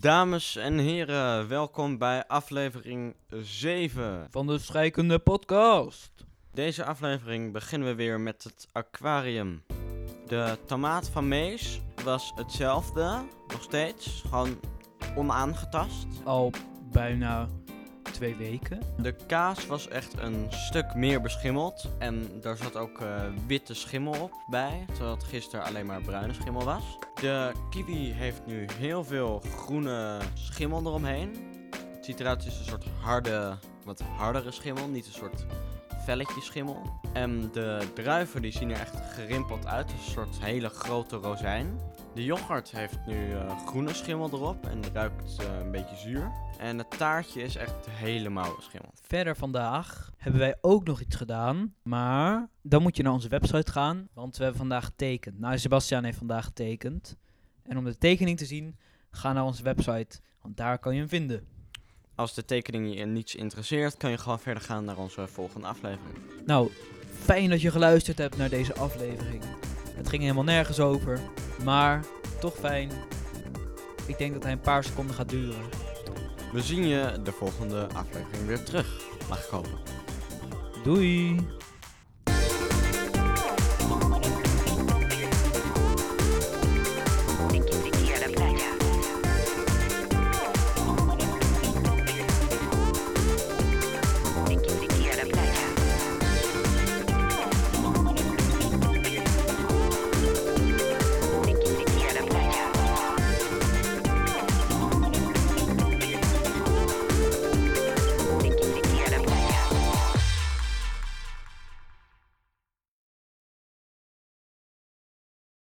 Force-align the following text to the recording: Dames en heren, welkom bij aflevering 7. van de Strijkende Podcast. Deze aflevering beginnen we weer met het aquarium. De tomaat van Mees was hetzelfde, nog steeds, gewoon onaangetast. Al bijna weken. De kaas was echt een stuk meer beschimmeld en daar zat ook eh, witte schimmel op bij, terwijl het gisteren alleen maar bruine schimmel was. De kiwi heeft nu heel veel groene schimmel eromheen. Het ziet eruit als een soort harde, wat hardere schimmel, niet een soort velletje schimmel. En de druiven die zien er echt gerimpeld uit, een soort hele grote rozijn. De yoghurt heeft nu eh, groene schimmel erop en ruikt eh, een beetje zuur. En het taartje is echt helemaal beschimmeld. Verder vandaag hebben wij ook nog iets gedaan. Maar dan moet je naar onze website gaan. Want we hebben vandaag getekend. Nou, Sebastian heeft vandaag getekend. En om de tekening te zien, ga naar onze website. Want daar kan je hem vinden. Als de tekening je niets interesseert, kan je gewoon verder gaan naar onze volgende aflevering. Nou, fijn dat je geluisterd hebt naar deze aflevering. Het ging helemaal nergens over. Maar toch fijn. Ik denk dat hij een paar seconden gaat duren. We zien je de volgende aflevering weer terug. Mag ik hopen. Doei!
Dames 0.00 0.56
en 0.56 0.78
heren, 0.78 1.48
welkom 1.48 1.98
bij 1.98 2.26
aflevering 2.26 3.14
7. 3.30 4.26
van 4.30 4.46
de 4.46 4.58
Strijkende 4.58 5.18
Podcast. 5.18 6.10
Deze 6.52 6.84
aflevering 6.84 7.52
beginnen 7.52 7.88
we 7.88 7.94
weer 7.94 8.20
met 8.20 8.44
het 8.44 8.68
aquarium. 8.72 9.62
De 10.26 10.58
tomaat 10.66 11.08
van 11.08 11.28
Mees 11.28 11.80
was 12.04 12.32
hetzelfde, 12.34 13.22
nog 13.48 13.62
steeds, 13.62 14.22
gewoon 14.28 14.60
onaangetast. 15.16 16.06
Al 16.24 16.52
bijna 16.92 17.48
weken. 18.20 18.80
De 18.96 19.14
kaas 19.26 19.66
was 19.66 19.88
echt 19.88 20.18
een 20.18 20.46
stuk 20.48 20.94
meer 20.94 21.20
beschimmeld 21.20 21.88
en 21.98 22.40
daar 22.40 22.56
zat 22.56 22.76
ook 22.76 23.00
eh, 23.00 23.22
witte 23.46 23.74
schimmel 23.74 24.12
op 24.12 24.32
bij, 24.46 24.84
terwijl 24.86 25.14
het 25.14 25.24
gisteren 25.24 25.64
alleen 25.64 25.86
maar 25.86 26.00
bruine 26.00 26.32
schimmel 26.32 26.64
was. 26.64 26.98
De 27.20 27.52
kiwi 27.70 28.12
heeft 28.12 28.46
nu 28.46 28.66
heel 28.78 29.04
veel 29.04 29.42
groene 29.56 30.18
schimmel 30.34 30.80
eromheen. 30.80 31.36
Het 31.94 32.04
ziet 32.04 32.20
eruit 32.20 32.44
als 32.44 32.58
een 32.58 32.64
soort 32.64 32.84
harde, 33.00 33.56
wat 33.84 34.00
hardere 34.00 34.50
schimmel, 34.50 34.88
niet 34.88 35.06
een 35.06 35.12
soort 35.12 35.46
velletje 36.04 36.40
schimmel. 36.40 37.00
En 37.12 37.50
de 37.52 37.78
druiven 37.94 38.42
die 38.42 38.52
zien 38.52 38.70
er 38.70 38.80
echt 38.80 38.96
gerimpeld 39.14 39.66
uit, 39.66 39.90
een 39.90 40.12
soort 40.12 40.40
hele 40.40 40.68
grote 40.68 41.16
rozijn. 41.16 41.80
De 42.14 42.24
yoghurt 42.24 42.70
heeft 42.70 42.98
nu 43.06 43.32
eh, 43.32 43.66
groene 43.66 43.94
schimmel 43.94 44.30
erop 44.32 44.66
en 44.66 44.82
ruikt 44.92 45.36
eh, 45.38 45.58
een 45.60 45.70
beetje 45.70 45.96
zuur. 45.96 46.30
En 46.58 46.78
het 46.78 46.90
taartje 46.98 47.42
is 47.42 47.56
echt 47.56 47.90
helemaal 47.90 48.54
beschimmeld. 48.56 49.00
Verder 49.02 49.36
vandaag 49.36 50.12
hebben 50.16 50.40
wij 50.40 50.56
ook 50.60 50.84
nog 50.84 51.00
iets 51.00 51.16
gedaan. 51.16 51.74
Maar 51.82 52.48
dan 52.62 52.82
moet 52.82 52.96
je 52.96 53.02
naar 53.02 53.12
onze 53.12 53.28
website 53.28 53.72
gaan. 53.72 54.08
Want 54.14 54.36
we 54.36 54.42
hebben 54.42 54.60
vandaag 54.60 54.84
getekend. 54.84 55.38
Nou, 55.38 55.58
Sebastian 55.58 56.04
heeft 56.04 56.18
vandaag 56.18 56.44
getekend. 56.44 57.16
En 57.62 57.78
om 57.78 57.84
de 57.84 57.98
tekening 57.98 58.38
te 58.38 58.44
zien, 58.44 58.78
ga 59.10 59.32
naar 59.32 59.44
onze 59.44 59.62
website. 59.62 60.20
Want 60.42 60.56
daar 60.56 60.78
kan 60.78 60.92
je 60.94 60.98
hem 60.98 61.08
vinden. 61.08 61.46
Als 62.14 62.34
de 62.34 62.44
tekening 62.44 62.98
je 62.98 63.06
niets 63.06 63.34
interesseert, 63.34 63.96
kan 63.96 64.10
je 64.10 64.18
gewoon 64.18 64.40
verder 64.40 64.62
gaan 64.62 64.84
naar 64.84 64.98
onze 64.98 65.26
volgende 65.26 65.66
aflevering. 65.66 66.18
Nou, 66.46 66.70
fijn 67.12 67.50
dat 67.50 67.60
je 67.60 67.70
geluisterd 67.70 68.18
hebt 68.18 68.36
naar 68.36 68.48
deze 68.48 68.74
aflevering. 68.74 69.42
Het 70.00 70.08
ging 70.08 70.22
helemaal 70.22 70.44
nergens 70.44 70.80
over. 70.80 71.20
Maar 71.64 72.04
toch 72.38 72.54
fijn. 72.54 72.90
Ik 74.06 74.18
denk 74.18 74.32
dat 74.32 74.42
hij 74.42 74.52
een 74.52 74.60
paar 74.60 74.84
seconden 74.84 75.14
gaat 75.14 75.28
duren. 75.28 75.60
We 76.52 76.62
zien 76.62 76.86
je 76.86 77.20
de 77.22 77.32
volgende 77.32 77.88
aflevering 77.94 78.46
weer 78.46 78.64
terug. 78.64 79.04
Mag 79.28 79.44
ik 79.44 79.50
hopen. 79.50 79.78
Doei! 80.84 81.36